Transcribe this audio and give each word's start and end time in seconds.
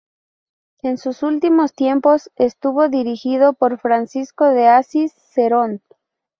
En 0.81 0.97
sus 0.97 1.21
últimos 1.21 1.75
tiempos 1.75 2.31
estuvo 2.35 2.89
dirigido 2.89 3.53
por 3.53 3.77
Francisco 3.77 4.45
de 4.45 4.67
Asís 4.67 5.13
Cerón. 5.13 5.83